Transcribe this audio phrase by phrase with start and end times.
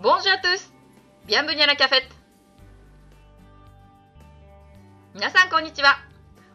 [0.00, 0.72] Bonjour à tous!
[1.26, 2.08] Bienvenue à la cafette!
[5.12, 5.98] 皆さんこんにちは。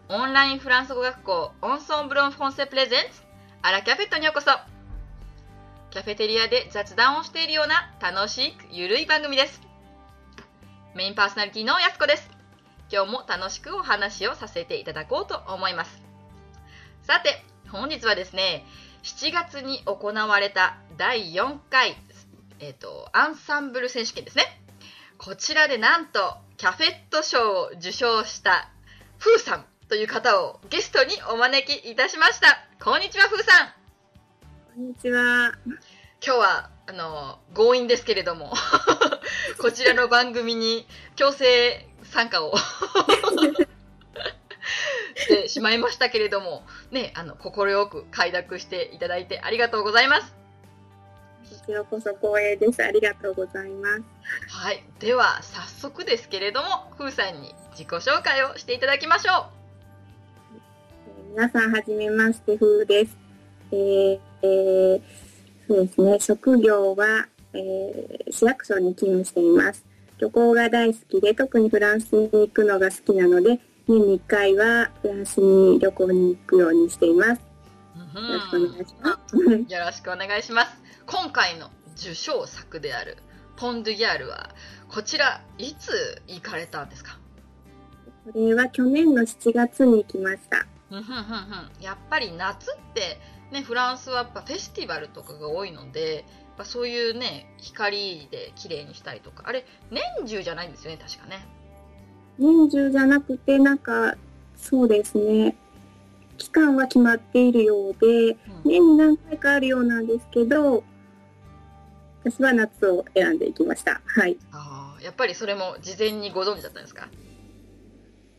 [0.08, 3.22] オンラインフランス語学校オンソンブロンフォンセプレゼンツ
[3.62, 4.50] アラキャフェットにようこそ。
[5.92, 9.60] キャフェテリアで雑談をしているような楽しくゆるい番組です。
[10.96, 12.30] メインパーソナリティのやすこです。
[12.90, 16.02] 今日も楽しくお話をさせていただこうと思います。
[17.02, 18.66] さて、本日はですね、
[19.04, 21.98] 7月に行われた第4回、
[22.64, 24.46] えっ、と、アンサンブル選手権ですね。
[25.18, 28.70] こちらでなんと、キャフェット賞を受賞した、
[29.18, 32.66] フーさんという方をゲストにお招きいたしました。
[32.82, 33.68] こんにちは、フーさん。
[34.76, 35.52] こんにちは。
[35.66, 35.76] 今
[36.22, 38.54] 日は、あの、強引ですけれども、
[39.60, 40.88] こちらの番組に
[41.18, 42.56] 強制参加を
[45.18, 47.52] してしまいましたけれども、ね、あの、快
[47.90, 50.43] く快諾していただいてありがとうございます。
[51.50, 52.84] こちらこそ光栄です。
[52.84, 54.04] ありがとうございます。
[54.50, 54.84] はい。
[55.00, 59.48] では、早速ですけれども、ふーさんに自己紹介をしていただきましょ
[61.18, 63.18] えー皆さん、はじめまして、ふうです。
[63.72, 65.02] えーえー
[65.68, 69.86] そうですね、職業は、えー市役所に勤務しています。
[70.18, 77.42] 旅行が大好きで、特にフランスに行くのが好きなので、年に1回はフランスに旅行に行くようにしています。
[78.16, 78.20] う。
[78.22, 79.74] よろしくお願いします。
[79.74, 80.93] よろしくお願いします。
[81.06, 83.18] 今回の受賞作である
[83.58, 84.50] ポン・ドゥ・ギャールは、
[84.90, 87.20] こちら、いつ行かれたんですか？
[88.26, 90.66] これは去年の7月に行きました。
[91.82, 93.20] やっぱり夏って、
[93.52, 96.24] ね、フランスはやっぱフェスティバルとかが多いので、やっ
[96.58, 101.46] ぱそういうね、光で綺麗にしたりとか、あれ、年中じゃないんですよね、確かね。
[102.38, 104.16] 年中じゃなくて、なんか、
[104.56, 105.56] そうですね、
[106.38, 108.38] 期間は決まっているようで、うん。
[108.64, 110.84] 年に何回かあるようなんですけど、
[112.24, 114.02] 私は夏を選んでいきました。
[114.06, 114.38] はい。
[114.52, 117.08] あーやっぱりそれも事前にご存知だったんですか？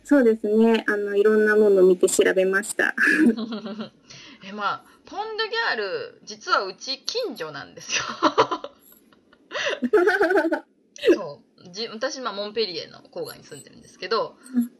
[0.06, 2.95] そうですね、あの、いろんなものを見て調べました。
[4.45, 8.05] えまあポン・ドゥ・ギャール実はうち近所なんですよ。
[11.15, 11.71] そう。
[11.71, 14.37] じ私、まあ、モンペリエの郊外に住んでるんですけど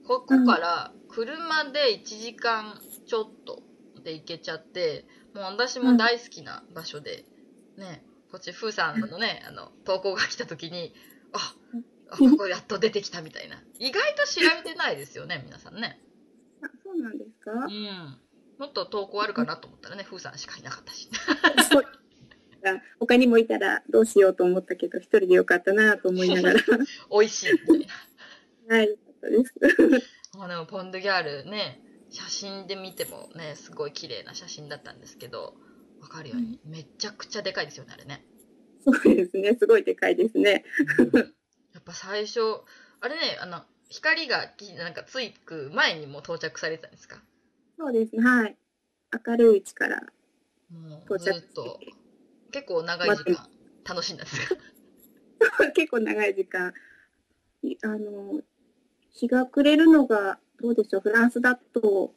[0.07, 3.63] ここから車で1時間ちょっと
[4.03, 7.25] で行けちゃってもう私も大好きな場所で、
[7.79, 8.05] ね
[8.35, 10.93] こっちフーさんのねあの投稿が来た時に
[11.33, 11.55] あ
[12.11, 13.63] あここやっと出てきたみたいな。
[13.79, 16.01] 意外と知られてないですよね皆さんね。
[16.61, 17.53] あそうなんですか？
[17.53, 18.19] うん。
[18.59, 21.09] もっと投稿あるかなと思ったらねフーさんしかいなかったし。
[22.99, 26.61] 他にもいたらどうしようと思ったけど、一人でよかったなと思いながら。
[27.13, 27.87] 美味しいみたい
[28.67, 28.77] な。
[28.77, 29.55] はい、よかったです。
[30.37, 31.81] まあでもポン・ドゥ・ギャールね
[32.11, 35.55] 写真で見てもねすごい綺麗な写真だったんですけど
[36.05, 38.27] わかるように、めちゃくちゃでかいですよねあれね。
[38.85, 40.65] そうですね、すごいでかいですね。
[41.73, 42.41] やっぱ最初
[43.01, 47.23] あれねあの光がきなんかつく前にもう到着されてたんですか？
[47.79, 48.57] そうですね、はい。
[49.27, 50.03] 明るいうちから
[50.71, 51.47] もう到着して。
[51.47, 51.81] ずっと
[52.53, 53.49] 結構長い時間
[53.85, 54.57] 楽しんだんですか？
[55.75, 56.75] 結構長い時間、
[57.63, 58.43] いあの、
[59.11, 62.15] 日が暮れるのが、どうでしょう、フランスだと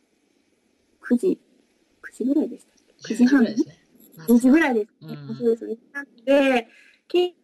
[1.02, 1.40] 9時、
[2.02, 5.18] 9時ぐらいでした ?9 時半10ぐらいですね10時ぐらいですね。
[5.30, 5.78] うんそうですね。
[5.94, 6.68] なので、
[7.08, 7.36] 結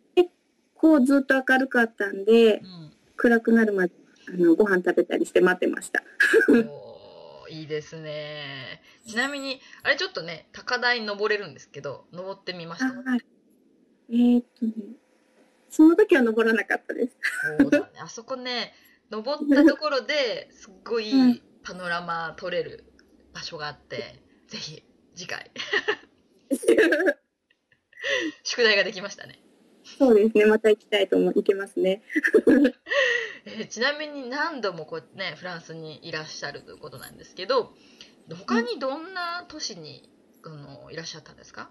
[0.75, 3.93] 構ずっと明るかったんで、うん暗くなるまで、
[4.27, 6.03] あの、ご飯食べたりして待ってました。
[6.49, 12.85] おーいいですねちなみにあれちょっとね高台に登れるんですけど登ってみました？
[12.87, 13.21] はい。
[14.09, 14.73] えーっとね、
[15.69, 17.17] その時は登らなかったです。
[17.59, 17.85] そうだね。
[18.01, 18.73] あそこね、
[19.11, 22.83] 登ったところですっごいうんパノラマ撮れる
[23.33, 24.83] 場所があって、ぜひ
[25.15, 25.51] 次回、
[28.43, 29.39] 宿題ができましたね。
[29.97, 30.45] そうですね。
[30.45, 31.33] また行きたいと思う。
[31.33, 32.01] 行けますね。
[33.45, 37.73] えーちなみに何度もこうね、フランスにいらっしゃるということなんですけど、
[38.29, 40.09] 他にどんな都市に、
[40.45, 41.69] あのいらっしゃったんですか？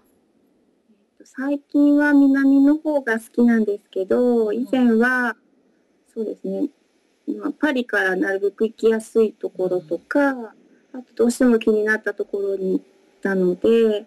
[1.25, 5.35] 最近は南の方が好きなんですけど、以前は、
[6.13, 6.69] そうですね、
[7.27, 10.31] まあ、パリからなるべく行きやすいところとか、
[10.93, 12.85] あとどうしても気になったところに行っ
[13.23, 14.05] たので、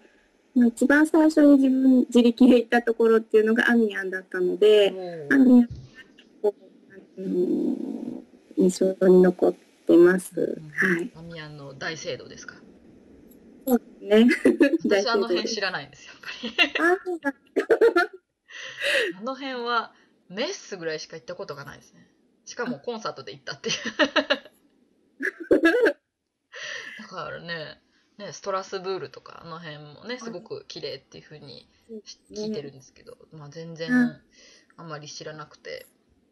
[0.55, 5.67] まあ、一番最初に自分自力で行ったところっていうのがアミアンだったので、アミアンが
[6.45, 6.49] あ
[7.19, 8.23] の
[8.57, 10.59] 印象に残ってます。
[10.73, 11.11] はい。
[11.15, 12.55] アミアンの大聖堂ですか？
[13.67, 14.27] そうですね。
[15.03, 17.17] 私あの辺知らないんですよ、やっぱり。
[19.19, 19.93] あの辺は
[20.29, 22.07] メッスぐらいしか行ったことがないですね。
[22.45, 23.75] しかもコンサートで行ったっていう。
[26.99, 27.81] だからね、
[28.17, 31.67] ね、ストラスブールとかあの辺もねすごく綺麗っていう風に
[32.31, 34.21] 聞いてるんですけど、まあ、全然うん
[34.77, 35.87] あんまり知らなくて、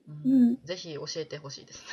[0.08, 1.84] ううんん、ぜひ教えてほしいです。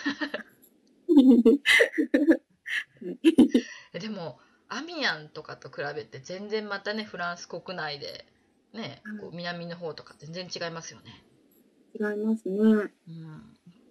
[3.95, 8.27] え でもアミアンとかと比べて全然またねフランス国内で
[8.73, 11.25] ねこう南の方とか全然違いますよね。
[11.95, 12.59] 違いますね。
[12.59, 12.91] うん、やっ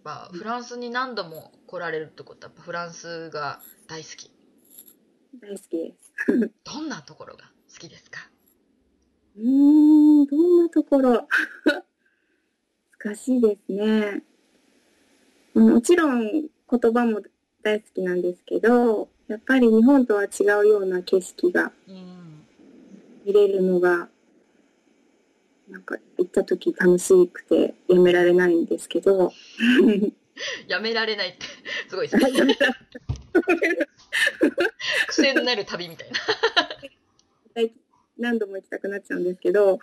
[0.03, 4.31] ぱフランスに何度も来られるってことはやっぱフランスが大好き。
[5.39, 6.11] 大好きです。
[6.63, 8.29] どんなところが好きですか？
[9.37, 9.43] うー
[10.23, 11.27] ん、どんなところ？
[13.03, 14.23] 難しいですね。
[15.53, 17.21] もちろん言葉も
[17.63, 22.43] 大好きなんですけど、やっぱり日本とは違うような景色がうん
[23.25, 24.09] 見れるのが、
[25.69, 29.31] なんか行った時楽しくてやめられないんですけど、
[30.67, 31.45] やめられないって
[31.89, 32.57] すごいですね。
[35.07, 36.19] 癖になる旅みたいな。
[38.17, 39.79] 何度も行きたくなっちゃうんですけど、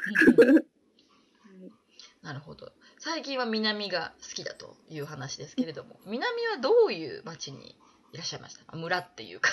[2.23, 2.73] なるほど。
[2.99, 4.99] 最近は南が好きだとい。
[5.00, 7.19] う話ですけれども、南はどうい。
[7.19, 7.77] う町に
[8.12, 8.17] い。
[8.17, 8.41] らっしゃい。
[8.41, 9.35] ましたか村ってい。
[9.35, 9.51] うか。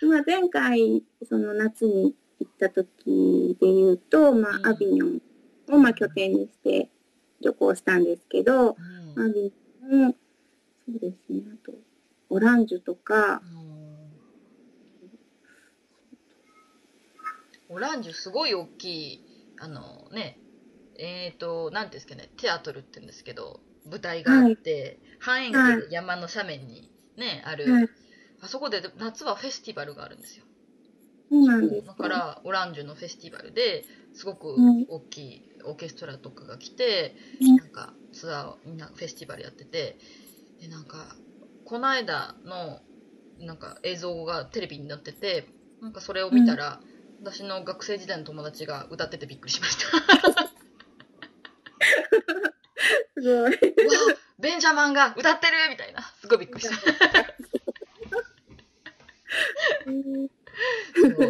[0.00, 5.06] まあ前回その夏に行った時で言うと、まうんあ、アビニョ
[5.72, 6.88] ンをまあ拠点にして
[7.40, 8.74] 旅行したんですけど、うん
[9.16, 10.16] アビニョン
[10.88, 11.42] そうですね。
[11.52, 11.72] あと
[12.30, 13.42] オランジュとか。
[17.70, 19.24] オランジュすごい大きい
[19.60, 20.38] あのね
[20.98, 27.88] えっ、ー、と何ですかねテアトルって言うんですけど舞台があって、半円形で山の斜面にねある、はい。
[28.42, 30.44] あそこで夏はフェスティバルがあるんですよ。
[31.30, 33.84] そうなんですだからオランジュのフェスティバルで
[34.14, 37.56] すごくうん大きいオーケストラとかが来て、うん。
[37.56, 39.98] なんかツアーをみんなフェスティバルやってて
[40.60, 41.16] でなんか
[41.64, 42.80] この間の
[43.38, 45.48] なんか映像がテレビに載ってて
[45.80, 46.80] なんかそれを見たら、
[47.22, 49.84] 私の学生時代の友達が歌っててびっくりしました。
[53.16, 53.32] すごい。
[53.32, 53.50] うわ
[54.40, 56.02] ベンジャマンが歌ってるみたいな。
[56.20, 56.76] すごいびっくりした。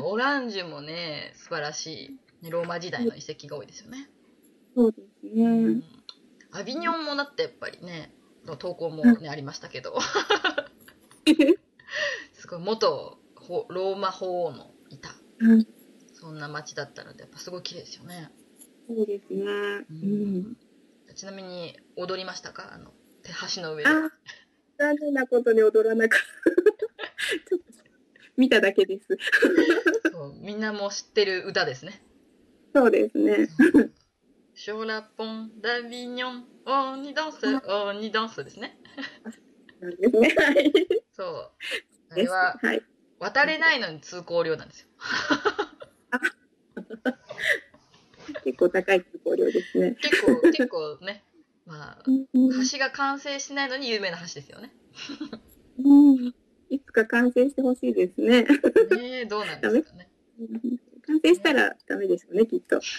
[0.02, 4.08] オランジュもね素晴らしいローマ時代の遺跡が多いですよね。
[4.74, 5.42] そうですね。
[5.44, 5.82] うん。
[6.52, 8.12] アビニョンもだってやっぱりね
[8.56, 9.98] 投稿もねありましたけど。
[12.34, 15.08] すごい元ほローマ法王のいた。
[15.08, 15.14] は
[15.58, 15.66] い
[16.20, 18.28] そんな町だったのでやっぱすごい綺麗ですよね、
[18.88, 19.44] そうですね。
[19.88, 20.56] うん。
[21.14, 22.72] ちなみに踊りましたか？
[22.74, 22.90] あの
[23.22, 23.88] 手橋の上で。
[23.88, 24.10] あ、
[24.78, 26.26] 残念なことに踊らなかった。
[28.36, 29.16] 見ただけです。
[30.10, 32.02] そうみんなも知ってる歌ですね。
[32.74, 33.48] そうですね。
[34.54, 37.38] ショラポンダビニョンオーニダンス？
[37.46, 38.78] オーニダンスですね
[39.80, 40.34] なんですね。
[40.36, 40.70] はい。
[41.12, 41.50] そう
[42.10, 42.82] あれははい。
[43.18, 44.88] 渡れないのに通行料なんですよ
[48.44, 49.96] 結構高い通行料ですね。
[50.02, 51.24] 結構結構ね
[51.64, 52.26] まあうん
[52.70, 54.74] 橋が完成しないのに有名な橋ですよね。
[55.78, 56.34] うん
[56.68, 58.42] いつか完成してほしいですね。
[58.42, 58.48] ね
[59.20, 60.10] えどうなんですかね。
[61.06, 62.78] 完成したらダメでしょうね、きっと。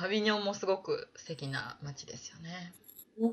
[0.00, 2.72] アビニョンもすごく素敵な街ですよね。
[3.20, 3.28] は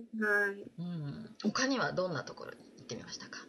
[0.51, 0.63] い。
[0.79, 1.35] うん。
[1.43, 3.39] 他にはどんなところに行ってみましたか？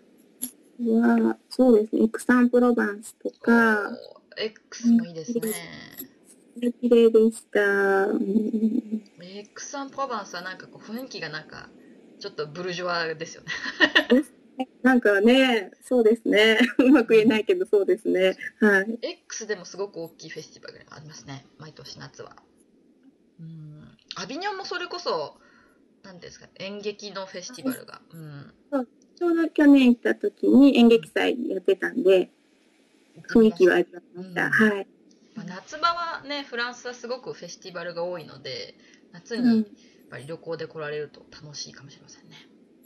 [0.81, 3.91] は、そうですね、エクサンプロバンスとか、
[4.37, 5.53] X もいいですね。
[6.81, 8.07] 綺麗でした。
[8.07, 11.69] うんエクサンプロバンスはなんかこう雰囲気がなんか
[12.19, 13.53] ちょっとブルジョワですよね。
[14.83, 16.59] なんかね、そうですね。
[16.79, 18.37] うまく言えないけど、そうですね。
[18.61, 18.99] はい。
[19.01, 21.47] X でもすごく大きいフェスティバルがありますね。
[21.59, 22.37] 毎年夏は。
[23.41, 23.99] うん。
[24.17, 25.39] アビニョンもそれこそ
[26.03, 28.01] 何ですか演劇のフェスティバルが。
[28.13, 28.55] うん。
[29.17, 32.31] ちょうど去年行った時に演劇祭やってたんで、
[33.29, 34.47] 雰囲気はありました。
[34.47, 34.87] うんはい。
[35.35, 38.75] まあ、夏場はねフランスはすごくフェスティバルが多いので
[39.13, 39.67] 夏うんにやっ
[40.11, 42.37] ぱり旅行で来られると楽しいかもしれませんね、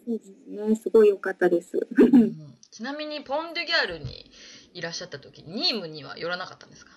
[0.06, 0.76] そうですね。
[0.76, 1.78] すごい良かったです。
[1.96, 4.30] うん ちなみにポン・デュ・ギャールに
[4.72, 6.90] いらっしゃった時ニームには寄らなかったんですか？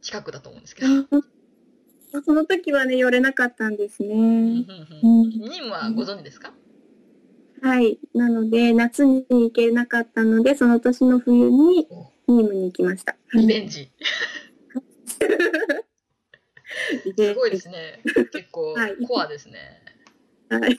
[0.00, 0.88] 近くだと思うんですけど、
[2.24, 4.08] その時はね、寄れなかったんですね。
[4.14, 4.64] うんうん
[5.30, 6.52] ニームはご存知ですか、
[7.62, 7.98] はい。
[8.14, 12.12] なので、夏に行けなかったので、その年の冬にお。
[12.28, 13.16] ニームに行きました。
[13.34, 13.90] リベンジ。
[17.16, 18.00] すごいですね。
[18.04, 18.96] 結構はい。
[19.06, 19.82] コアですね、
[20.50, 20.76] はい。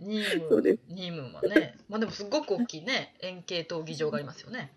[0.00, 0.80] ニームそうです。
[0.88, 1.76] ニームはね。
[1.88, 4.72] まあでもすごく大きいね円形闘技場がありますよね。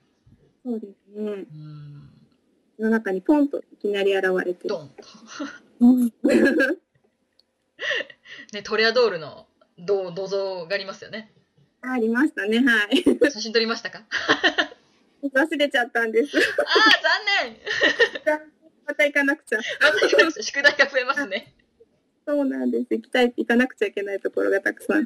[0.66, 1.24] そうですね。
[1.24, 1.46] うん。
[1.46, 2.17] 世
[2.80, 4.68] の中にポンといきなり現れて。
[4.68, 4.92] ドン
[8.54, 11.32] ね、トレアドールの銅土蔵がありますよね。
[11.82, 13.04] ありましたね、はい。
[13.32, 14.04] 写真撮りましたか？
[15.24, 16.38] 忘れちゃったんです。
[16.38, 16.44] ああ、
[17.46, 17.60] 残念
[18.86, 19.60] また行かなくちゃ。
[20.42, 21.54] 宿題が増えますね。
[22.26, 22.88] そうなんです。
[22.92, 25.06] 行きたい、行かなくちゃいけないところがたくさん。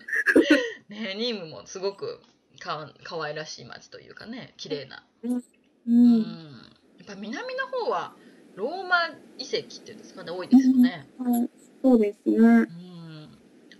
[0.89, 2.19] ねニームもすごく
[2.59, 5.05] かわかわいらしい街というかね、綺麗な。
[5.23, 5.41] う
[5.87, 6.80] うん。
[7.01, 8.15] っぱ南の方は
[8.55, 11.07] ローマ遺跡っていうんですかね、多いですよね。
[11.17, 11.49] はい
[11.81, 12.37] そうですね。
[12.37, 13.29] うん。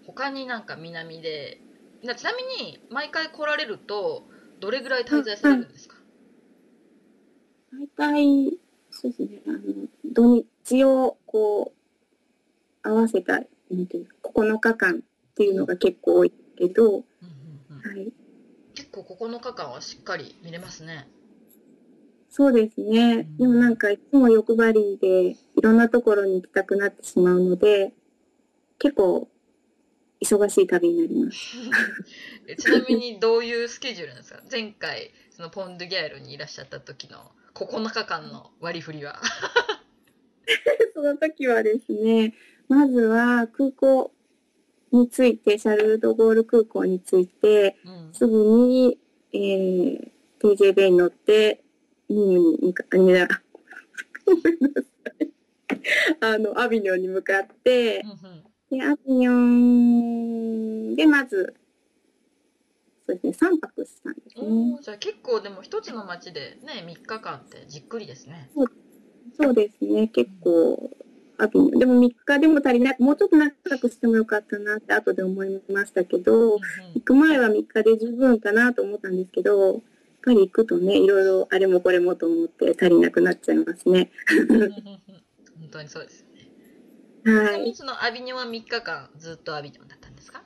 [0.08, 1.60] 他になんか南で、
[2.04, 4.24] なちなみに毎回来られると、
[4.60, 5.98] どれぐらい滞在されるんですか？
[7.72, 8.58] 大体、
[8.90, 9.60] そうですね、あの、
[10.06, 11.74] 土日をこ
[12.84, 13.42] う、合わせた、な
[13.78, 17.04] んていうか9日間っていうのが結構多いけど、うんうん
[17.86, 18.12] うんはい。
[18.74, 21.08] 結構9日間はしっかり見れますね。
[22.34, 23.28] そうですね。
[23.38, 27.94] でもなんかいつも欲張りで、いろんなところに行きたくなってしまうので、
[28.80, 29.28] 結構、
[30.22, 31.38] 忙しい旅になります。
[32.48, 34.42] えちなみにどういうスケジュールなんですか？
[34.50, 39.20] 前回そのポン・ドゥ・ギャルにいらっしゃった時の9日間の割り振りは
[40.94, 42.36] その時はですね、
[42.70, 44.12] まずは空港
[44.92, 49.00] に着いて、シャルル・ド・ゴール空港に着いて、うんすぐに、
[49.34, 51.64] えー、TJB に乗って、
[52.12, 53.28] に向か、あ、いや、
[54.26, 54.88] ごめんなさ
[55.20, 55.32] い。
[56.20, 61.56] あの、アビニョンに向かってう、んうんで、アビニョンで、まず、
[63.06, 64.80] そうですね、3泊したんですね。
[64.82, 68.50] じゃあ結構でも一つの街でね3日間ってじっくりですね。
[69.38, 70.92] そうですね、結構、
[71.38, 71.80] アビニョン。
[71.80, 76.60] でも3日でも足りない、もうちょっと長くしてもよかったなって後で思いましたけど、
[76.94, 79.82] 行く前は3日で十分かなと思ったんですけど、
[80.24, 84.12] ぱり行くとね、いろいろあれもこれもと思って足りなくなっちゃいますね。
[84.28, 86.48] 本当にそうですよね。
[87.26, 87.74] ちはい。
[87.76, 90.44] そのアビニョンは3日間ずっとアビニョンだったんですか？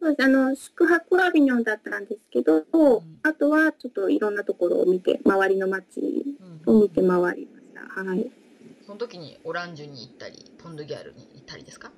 [0.00, 0.24] そうです。
[0.24, 2.64] あの、宿泊はアビニョンだったんですけど、ん
[3.22, 6.00] あとはちょっといろんなところを見て、周りの街
[6.66, 8.02] うんを見て回りました。
[8.02, 8.30] はい。
[8.84, 11.92] その時にオランジュに行ったりポン・ドゥ・ギャルに行ったりですか？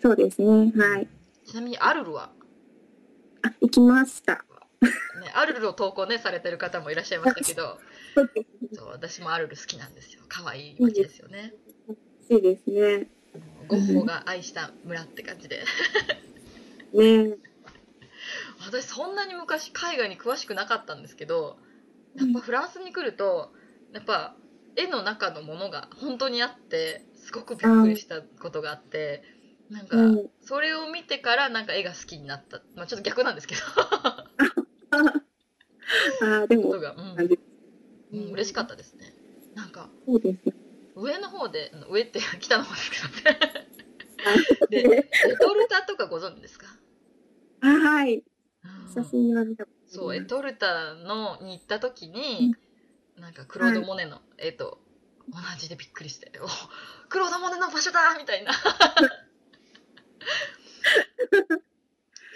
[0.00, 0.72] そうですね。
[0.76, 1.08] はい。
[1.44, 2.30] ちなみにアルルは？
[3.42, 4.44] あ、行きました。
[4.80, 4.88] ね、
[5.34, 7.78] アルルを投稿ねされてる方もいらっしゃいましたけど
[8.74, 10.22] そう私もアルル好きなんですよ。
[10.28, 11.52] 可愛い街ですよね。
[12.30, 13.08] いいですね。
[13.66, 15.64] ゴッホが愛した村って感じで。
[16.94, 17.36] ね。
[18.64, 21.56] 私そんなに昔海外に詳しくなかったんですけど
[22.16, 23.52] やっぱフランスに来ると
[23.92, 24.34] やっぱ
[24.76, 29.22] 絵の中のものが本当にあってすごくびっくりしたことがあって
[29.70, 30.30] なんかうん。
[30.42, 32.60] それを見てからなんか絵が好きになった。
[32.74, 33.60] まあちょっと逆なんですけど
[36.22, 37.38] あ、 でもこと、が、うん。
[38.10, 39.14] うん、嬉しかったですね。
[39.54, 40.54] なんかそうですね。
[40.94, 42.98] 上の方で上って 北の方ですけ
[43.30, 43.68] どね。
[44.70, 46.66] でエトルタとかご存知ですか？
[47.60, 48.24] あ、はい。
[48.64, 48.92] うん。
[48.92, 52.54] 写真は見たことそう、エトルタのに行った時に、
[53.16, 54.80] なんかクロード・モネの絵と
[55.30, 56.46] 同じでびっくりして、お
[57.08, 58.52] クロード・モネの場所だみたいな。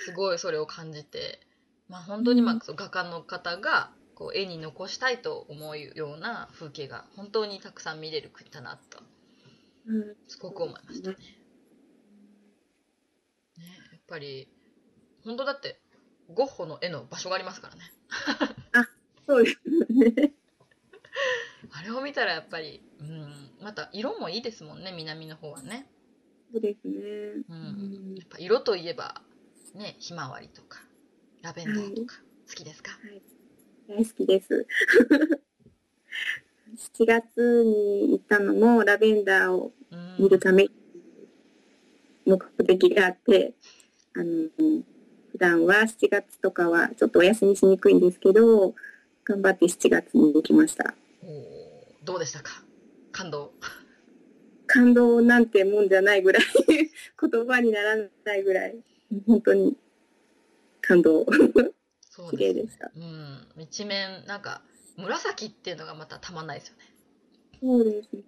[0.04, 1.40] すごいそれを感じて、
[1.92, 8.98] まあ本当にまあ画家の方がこう絵に残したいと思うような風景が本当にたくさん見れる国だなと
[9.86, 11.16] うんすごく思いましたね。
[13.58, 14.48] ねやっぱり
[15.22, 15.80] 本当だって
[16.32, 17.82] ゴッホの絵の場所がありますからね。
[19.26, 19.58] そうです
[19.92, 20.32] ね。
[21.72, 25.86] あれを見たらやっぱり、うん、また色もいいですもんね南の方はね、
[26.52, 26.94] そうですね。
[26.94, 29.20] う、うんんやっぱ色といえば
[29.74, 30.80] ねひまわりとか
[31.42, 32.16] ラベンダーとか
[32.48, 32.92] 好きですか、
[33.88, 34.66] 大好きです。
[36.98, 40.16] 7月に行ったのもラベンダーをうん。
[40.18, 40.66] 見るため
[42.24, 43.54] 目的があって、
[44.14, 44.48] あの、
[45.32, 48.74] 普段は7月とかはちょっとお休みしにくいんですけど、
[49.24, 50.94] 頑張って7月に行きました。
[51.22, 51.30] おー
[52.04, 52.64] どうでしたか？
[53.10, 53.52] 感動。
[54.66, 56.42] 感動なんてもんじゃないぐらい、
[57.20, 58.76] 言葉にならないぐらい、
[59.26, 59.76] 本当に
[60.82, 61.26] 感動。
[62.02, 62.90] そうでした。
[62.94, 64.62] うん一面なんか
[64.96, 66.82] 紫っていうのがまたたまんないですよね
[67.60, 68.22] そうですね。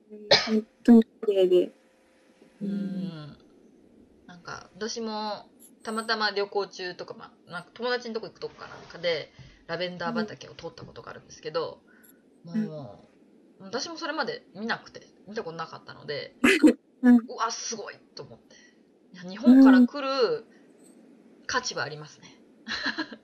[0.46, 1.72] 本当に綺麗で。
[2.62, 3.36] うん
[4.26, 5.46] なんか私も
[5.82, 9.30] たまたま旅行中とか,、まあ、なんか友達のとこ行くとこかなんかで
[9.66, 11.80] ラベンダー畑を通ったことがあるんですけど、
[12.44, 13.04] も
[13.60, 16.34] う私もそれまで見なくて見たことなかったので、
[17.02, 18.56] うんうわすごいと思って
[19.12, 20.46] いや日本から来る
[21.46, 22.28] 価値はありますね、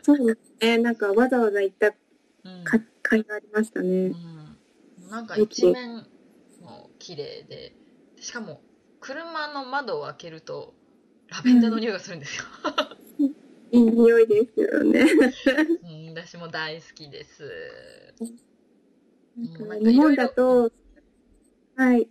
[0.03, 0.79] そうですね。
[0.79, 1.91] なんかわざわざ行ったう
[2.49, 3.89] んか会がありましたね。
[3.89, 4.57] うん、
[5.11, 6.07] なんか一面
[6.61, 7.75] も綺麗で
[8.19, 8.61] しかも
[9.01, 10.75] 車の窓を開けると
[11.29, 12.45] ラベンダーの匂いがするんですよ、
[13.71, 15.07] いい匂いですよね。
[15.83, 17.51] うん、私も大好きです。
[19.37, 20.73] 日本だと、
[21.77, 22.09] はい。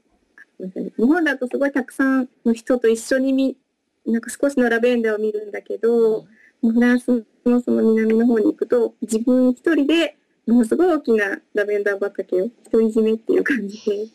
[0.58, 3.58] 日本だとすごいたくさんの人と一緒に見、
[4.06, 6.26] なんか少しのラベンダーを見るんだけど、
[6.62, 14.08] フランスのその南の方に行くと、自分一人でものすごい大きなラベンダー畑を独り占めっていう感じで、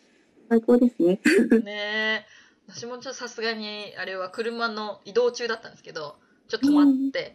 [0.49, 1.21] 最高ですね。
[1.65, 2.27] ね。
[2.27, 2.27] え
[2.69, 6.17] 私もちょっとさすがにあれは車の移動中だったんですけど
[6.49, 7.35] ちょっと止まって、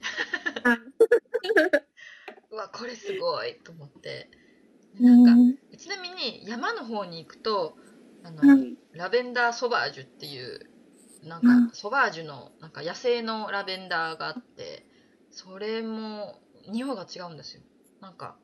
[0.64, 0.78] あ
[2.52, 4.30] うわこれすごいと思って。
[5.00, 7.78] うなんかんちなみに山の方に行くと
[8.24, 8.78] あの、はい。
[8.94, 10.70] ラベンダーソバージュっていう
[11.24, 14.86] なんかソバージュのなんか野生のラベンダーがあって
[15.32, 17.62] それも匂いが違うんですよ。
[18.02, 18.38] なんか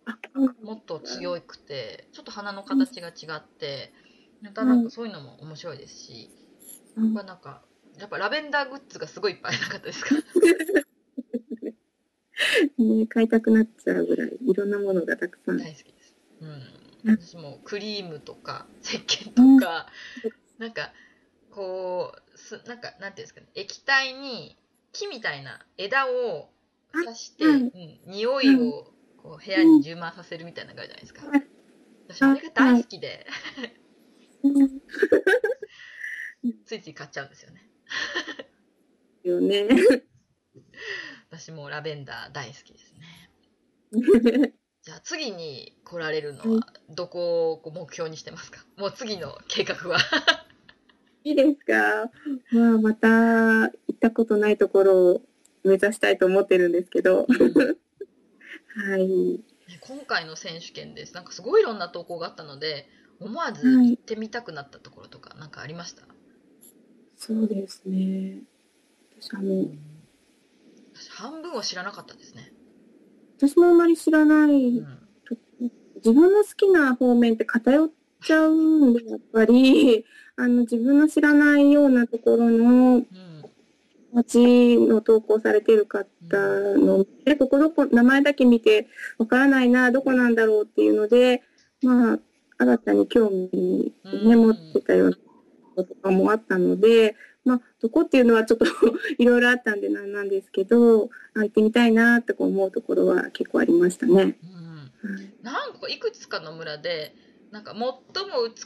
[0.64, 3.94] もっと強くてちょっと花の形が違って
[4.42, 6.30] またなんかそういうのも面白いですし、
[6.98, 7.14] うん。
[7.14, 7.62] まあなんか
[7.98, 10.16] やっぱラベンダーグッズがすごいいっぱいなかったですか？
[12.78, 15.58] ね、買いたくなっちゃうぐらい、いろんなものがたくさん。
[15.58, 16.50] 大好きです、うん、
[17.10, 17.18] うん。
[17.18, 19.88] 私もクリームとか石鹸とか、
[20.58, 20.92] なんか
[21.52, 24.58] こうすなんかなんていうんですかね液体に
[24.92, 26.50] 木みたいな枝を
[27.04, 27.72] 刺して、はいうん、
[28.08, 31.48] 匂いをこう部屋に充満させるみたいなのがあるじゃないですか、はい
[32.08, 33.26] 私あれが大好きで、
[34.44, 34.80] うん。
[36.64, 37.68] ついつい買っちゃうんですよね。
[39.24, 39.68] よね。
[41.32, 44.54] 私もラベンダー大好きですね。
[44.84, 48.64] じゃあ次に来られるのはどこをこう目標にしてますか？
[48.78, 49.98] もう次の計画は。
[51.24, 52.12] いいですか？
[52.52, 55.22] まあ、また行ったことないところを
[55.66, 57.26] 目指したいと思ってるんですけど。
[58.76, 59.08] はい。
[59.08, 61.16] ね今回の選手権です。
[61.16, 62.88] なんかすごいいろんな投稿があったので
[63.20, 66.04] 思わず行ってみたくなったところとかなんかありました、
[67.16, 68.44] そうですね。
[69.20, 69.70] 私、あの、
[70.94, 72.54] 私半分を知らなかったですね、
[73.38, 75.00] 私もあまり知らない、うん。
[75.96, 77.90] 自分の好きな方面って偏っ
[78.22, 83.08] ちゃうんで、やっぱり、あの、自分の知らないようなところのうん
[84.16, 86.08] 街の投稿されてる方
[86.78, 91.44] の、でここどこ、名前だけ見て、わからないな、どこなんだろうっていうので、
[91.82, 92.20] まあ、
[92.58, 95.18] 新たに興味をね、うん持ってたような
[95.76, 98.66] こととかもあったので、まあ、どこっていうのはちょっと
[99.20, 104.14] いろいろあったんでなんなんですけど、あ行ってみたいなってこう思うところは結構ありましたね。
[104.14, 104.22] うん。
[104.22, 107.14] はい何個かいくつかの村で
[107.52, 107.92] なんか最も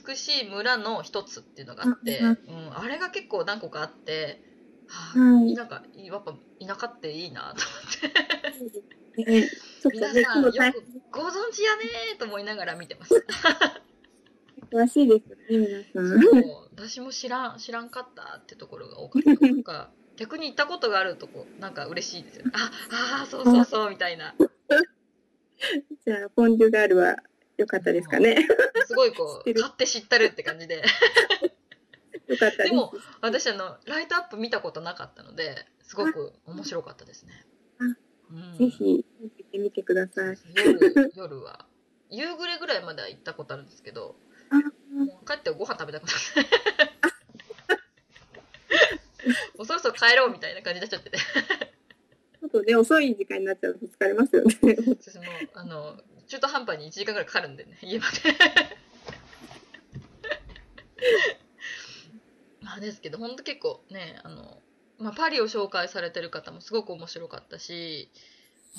[0.07, 2.38] 美しい村の一つっていうのがあって、うんうん、
[2.77, 4.41] あれが結構何個かあって、
[4.89, 5.54] はい。
[5.54, 7.63] なんかやっぱ田舎っていいなと
[8.60, 9.49] 思って。
[9.93, 13.25] 皆さんよくご存知やねーと思いながら見てます。
[14.71, 16.43] 詳しいですよね、皆さん。
[16.75, 19.91] 私も知らん知らんかったってところが多かったりとか。
[20.17, 22.45] 逆に行ったことがあるとこなんか嬉しいですよ。
[22.45, 24.36] ねああーそうそうそうみたいな。
[26.06, 27.17] じゃあ、フォンデュガールは
[27.56, 28.45] 良かったですかね。
[28.86, 30.84] すごいこう買って知ったるって感じで
[32.29, 37.33] 良かったでも私あのライトアップ見たことなかったのですごく面白かったですね、
[38.31, 40.37] うん、ぜひ、見てみてください。
[40.55, 41.65] 夜 夜は。
[42.11, 44.15] 夕暮れぐらいまでは行ったことあるんですけど
[44.49, 46.49] あもう帰ってご飯食べたくなって
[49.57, 51.11] もうそろそろ帰ろうみたいな感じになっちゃって。
[51.11, 54.55] てちょっとね、遅い時間になっちゃうと疲れますよね。
[54.87, 58.17] 私もあの中途半端に1時間ぐらいかかるんでね家まで。
[60.99, 61.38] ま
[62.79, 64.57] あですけど本当結構ねあの、
[64.97, 68.09] まあ、パリを紹介されてる方もすごく面白かったし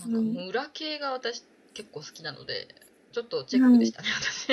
[0.07, 2.75] なんか村系が私結構好きなので
[3.13, 4.53] ちょっとチェックでしたね、私。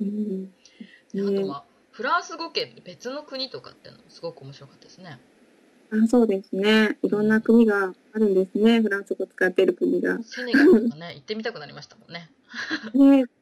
[0.00, 0.46] うん。
[0.46, 5.18] で あとまあフランス語圏別の国とかっていうのもすごく面白かったですね。
[5.90, 6.98] あそうですね。
[7.02, 8.80] いろんな国があるんですね。
[8.80, 10.16] フランス語使ってる国が。
[10.16, 12.30] ねセネガルとかね行ってみたくなりましたもんね、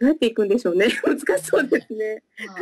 [0.00, 0.88] どうやって行くんでしょうね。
[1.04, 2.22] 難しそうですね。
[2.46, 2.58] まあ、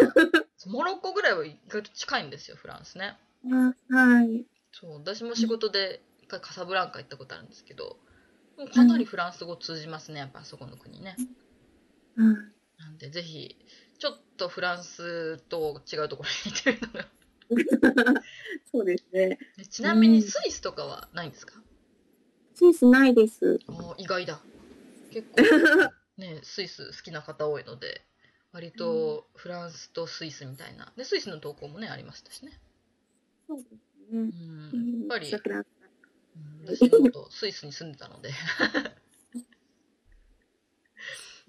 [0.67, 3.17] モロッコぐらいは意外と近いんですよフランスね
[3.51, 4.45] あはい。
[4.73, 7.99] そう私も仕事で一回カサブランカ行ったことあるんですけど
[8.57, 11.17] もうかなりフランス語通じますねやっぱあそこの国ね
[12.17, 12.27] はい
[12.79, 13.57] なんでぜひ
[13.99, 18.23] ちょっとフランスと違うところに行ってみるのが
[18.71, 19.39] そうですね。
[19.57, 21.55] でちなみにスイスとかはないんですか、
[22.55, 23.61] スイスないです。
[23.69, 24.41] あー意外だ
[25.11, 25.43] 結構
[26.17, 28.03] ねスイス好きな方多いので
[28.53, 30.93] 割とフランスとスイスみたいな。
[30.97, 32.61] でスイスの投稿もねありましたしね、
[33.47, 33.75] そうです
[34.13, 34.23] うね。
[34.79, 35.65] ん、やっぱり、うん
[36.65, 38.31] 私もとスイスに住んでたので。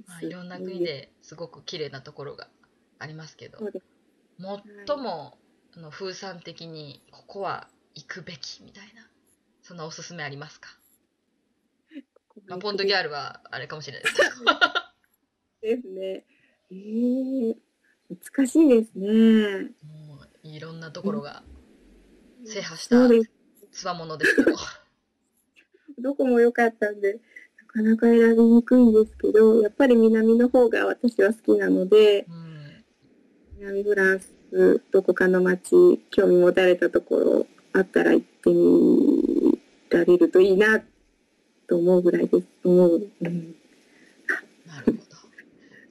[0.08, 2.49] まあ、いろんな国ですごく綺麗なところが
[2.99, 3.60] ありますけど。
[4.88, 5.38] 最も
[5.76, 9.10] あの風産的にここは行くべきみたいな
[9.62, 10.69] そんなおすすめありますか、
[12.48, 14.30] まあ、ポンドギャールはあれかもしれないですけど
[15.62, 16.26] ですね。
[16.72, 17.56] えー、
[18.36, 19.69] 難しいですね。
[19.84, 21.43] もういろんなところが
[22.46, 22.98] 制覇した。
[23.72, 24.58] つわものですけど
[26.00, 32.54] どこも良かったんで、なかなか選びにくいんですけど、やっぱり南の方が私は好きなので、うん
[33.60, 35.72] 南フランス、どこかの街、
[36.12, 39.58] 興味持たれたところあったら行ってみ
[39.89, 40.84] られるといいな
[41.67, 42.47] と思うぐらいです。
[42.63, 43.10] 思う。
[43.21, 43.56] うん、
[44.67, 45.04] なるほど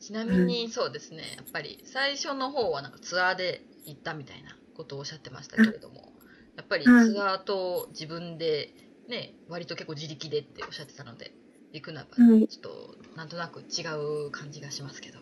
[0.00, 6.12] ちなみにそうですねやっぱり最初の方はなんかツアーで行ったみたいなことをおっしゃってましたけれども
[6.56, 6.90] やっぱりツ
[7.22, 8.70] アーと自分で
[9.08, 11.32] ね割と結構自力でっておっしゃってたので
[11.72, 13.82] 行くのはちょっとなんとなく違
[14.26, 15.18] う感じがしますけど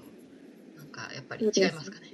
[0.76, 2.12] なんかやっぱり違いますかね？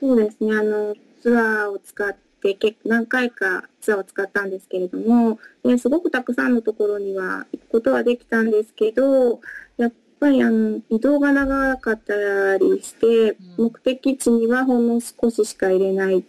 [0.00, 0.54] そうですね。
[0.54, 9.40] あの、ツアーを使って、結構何回かツアーを使ったんですけれども、ですごくたくさんのところには行くことはできたんですけど、
[9.76, 13.64] やっぱりあの、移動が長かったりして、うん。
[13.64, 16.24] 目的地にはほんの少ししか入れない。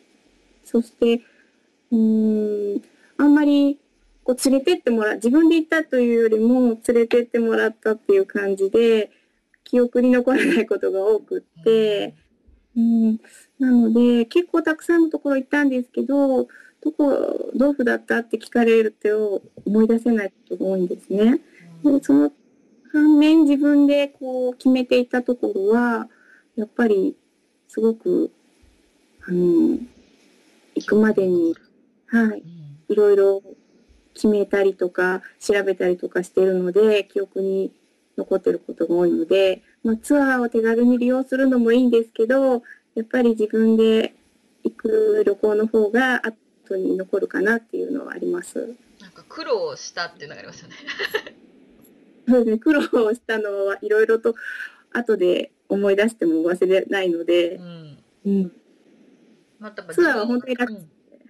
[0.64, 1.22] そして、
[1.92, 2.82] うーん、
[3.18, 3.80] あんまり、
[4.24, 9.12] こう連れてってもらう、自分で行ったというよりも連れてってもらったっていう感じで、
[9.64, 12.16] 記憶に残らないことが多くって、
[12.76, 13.20] うん、
[13.60, 16.48] なので、結構たくさんのところ行ったんですけど、
[16.82, 21.42] どこ、どうふだったって聞かれると思い出せないことが多いんですね。
[21.84, 22.32] うんでその
[22.92, 26.08] 反面自分でこう決めていたところは、
[26.56, 27.16] やっぱり
[27.68, 28.32] すごく、
[29.28, 29.78] あの、
[30.76, 31.56] 行くまでに、
[32.08, 32.44] はい、
[32.90, 33.44] いろいろ
[34.14, 37.72] 決めたりとか調べたりとかしてるので記憶に
[38.18, 42.64] 残ってることが多いので、まあ、ツアーを手軽に利用するのもいいんですけど
[42.98, 44.16] やっぱり自分で
[44.64, 48.76] 行く旅行の方が後に残るかなっていうのはあります。
[49.00, 50.76] なんか苦労したっていうのがありますよね。
[52.28, 52.82] そうですね、苦労
[53.14, 54.34] したのはいろいろと
[54.92, 57.58] 後で思い出しても忘れないので。
[57.58, 57.98] う、ん。
[58.26, 58.52] うん、
[59.60, 60.78] またツアーは本当に楽うん。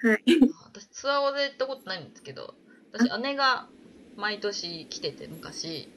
[0.10, 0.24] はい。
[0.64, 2.54] 私ツアーで行ったことないんですけど
[2.94, 3.68] 私姉が
[4.16, 5.90] 毎年来てて昔。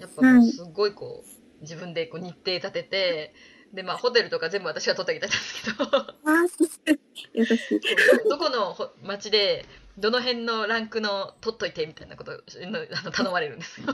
[0.00, 3.34] やっぱすごいこう自分でこう日程立てて
[3.72, 5.84] でまあホテルとか全部私が取ってあげたんですけど。
[8.28, 9.64] どこのほ町で
[9.98, 12.38] どの辺のランクの取っといてみたいなことをあ
[13.02, 13.86] の頼まれるんですよ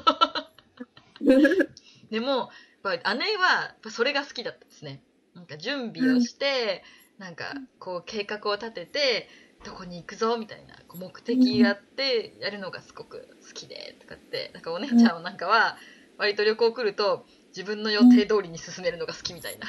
[2.10, 2.50] でも
[2.84, 2.90] 姉
[3.36, 5.02] はそれが好きだったんですね
[5.34, 6.82] なんか準備をして、
[7.18, 9.28] なんかこう計画を立てて
[9.64, 15.76] どこに行くぞみたいなこう目的があってやるのがすごく好きでとかってなんかお姉ちゃんなんかは
[16.16, 17.24] 割と旅行来ると
[17.58, 19.66] 自分の予定通りに進めるのが好きみたいな。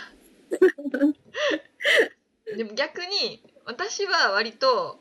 [2.56, 5.00] でも逆に私は割と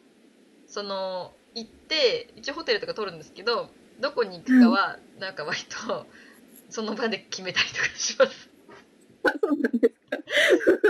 [0.67, 3.69] その行って一応ホテルとか取るんですけど
[4.01, 6.07] どこに行くかはなんか割と
[6.71, 8.49] その場で決めたりとかします。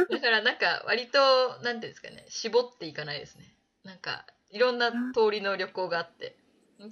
[0.09, 1.19] だからなんか割と
[1.65, 3.45] なんていうんですかね絞っていかないですね
[3.83, 6.37] なんかいろんな通りの旅行があって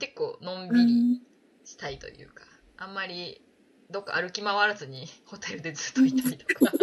[0.00, 1.22] 結構のんびり
[1.64, 2.42] したいというか
[2.76, 3.45] あんまり
[3.90, 6.72] どっか歩き回らずにホテルでずっといたりとか。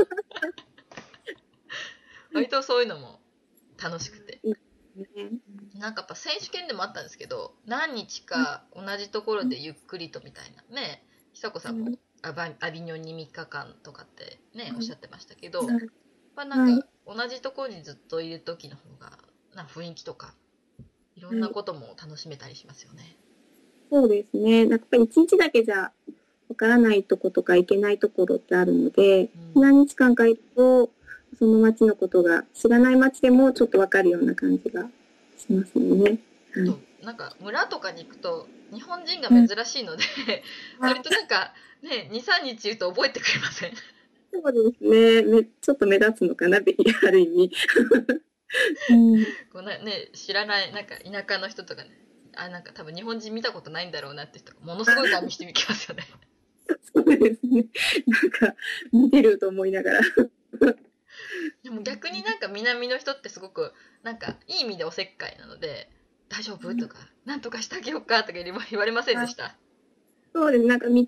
[2.34, 3.20] 割とそういうのも
[3.82, 4.40] 楽しくて。
[4.44, 4.56] ね
[5.76, 10.64] なんかやっぱ選手権でもあったんですけど何日か同じところでゆっくりとみたいな。
[10.70, 14.76] ね久子さんもアバアビニョンに3日間とかってねうん。
[14.78, 15.90] おっしゃってましたけど、はい
[16.36, 19.20] まあなんか同じところにずっといる時の方が
[19.54, 20.34] なんか雰囲気とか
[21.16, 23.18] いろんなことも楽しめたりしますよね。
[23.92, 24.68] そうですね。
[24.68, 25.92] やっぱり一日だけじゃ
[26.54, 30.92] わからないとことか行けないところってあるので、うん何日間か行くと、
[31.40, 34.84] その街のことが知らない街でもちょっとわかるような感じが
[35.36, 36.20] しますよね。
[36.56, 40.04] はいとなんか村とかに行くと日本人が珍しいので、
[40.80, 43.74] 割となんかね23日いると覚えてくれません？
[44.32, 45.22] そうですね。
[45.24, 47.52] めちょっと目立つのかな、べある意味。
[48.92, 51.90] う んこうな、ね、知らないなんか田舎の人とかね
[52.36, 56.04] あなんか多分日本人見たことないんだろうなって人がものすごい顔見してきますよね。
[56.94, 57.66] そうですね。
[58.08, 58.56] なんか、
[58.92, 60.02] 見てると思いながら。
[61.64, 65.90] でも逆になんか南の人ってすごくなんかいい意味でおせっかいなので
[66.28, 69.56] 「大丈夫?」とか「なんとかしてあげようか」とか言われませんでした？
[70.34, 70.66] そうです。
[70.66, 71.06] なんか道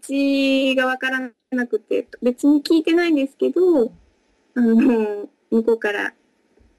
[0.76, 3.92] がわからなくて、別に聞いてないんですけど、
[4.54, 6.14] あの、向こうから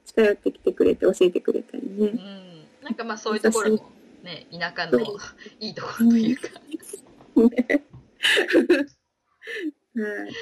[0.04, 2.10] 近寄ってきてくれて教えてくれたりうね。
[2.12, 3.90] ん、なんかまあそういうところも
[4.22, 5.00] ね田舎の
[5.58, 6.48] いいところというか。
[9.96, 10.32] はい。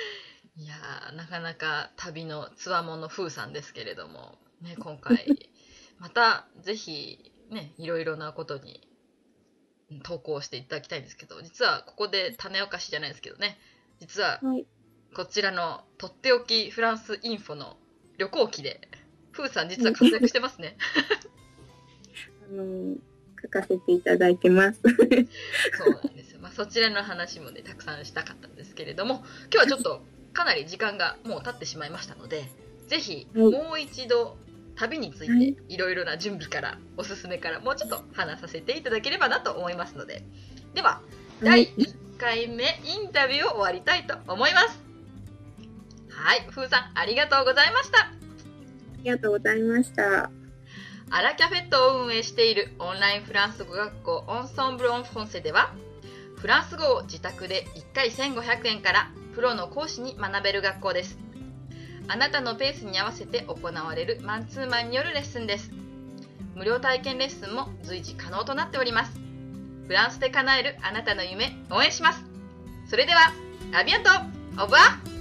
[0.56, 5.50] いやーなかなか旅のつわもの風さんですけれども、ね、今回
[5.98, 8.88] またぜひねいろいろなことに
[9.90, 13.58] うん投稿していただきたいんですけど実はここで種明かしじゃないですけどね
[13.98, 14.66] 実ははい。
[15.12, 17.76] こちらのとっておきフランスインフォの
[18.18, 18.88] 旅行記で
[19.32, 20.76] ふーさん実は活躍してますね
[22.48, 22.96] あの、
[23.42, 24.80] 書かせていただいてます。
[24.82, 26.13] そう
[26.54, 32.44] そちらの話もねたくさんしたかったんですけれども今日はちょっとかなり時間がもう経ってしまいましたので
[32.88, 33.50] ぜひはい。
[33.50, 34.36] もう一度
[34.76, 40.24] 旅についはいていろいろな準備からおすすめからもうちょっと話させていただければなと思いますので。
[40.74, 41.00] では
[41.40, 44.80] 第1回目インタビューを終わりたいと思います。
[46.10, 47.98] はいふーさんありがとうございました。
[48.00, 48.12] あ
[49.04, 50.30] りがとうございました。
[51.10, 55.72] アラキャフェットを運営しているオンラインフランス語学校オンソンブロンフォンセでは
[56.44, 61.18] フランス語を自宅で1回1500円からプロの講師に学べる学校です。
[62.06, 65.70] あなたのペースに合わせて行われるマンツーマンによるレッスンです。
[66.54, 69.18] 無料体験レッスンも随時可能となっております。
[69.86, 72.22] フランスで叶えるあなたの夢応援します。
[72.90, 73.32] それでは
[73.72, 74.10] アビアント
[74.62, 75.13] オブア